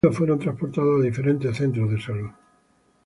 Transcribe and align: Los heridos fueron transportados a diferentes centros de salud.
Los 0.03 0.15
heridos 0.15 0.17
fueron 0.17 0.39
transportados 0.39 0.99
a 0.99 1.03
diferentes 1.03 1.57
centros 1.57 1.91
de 1.91 2.01
salud. 2.01 2.31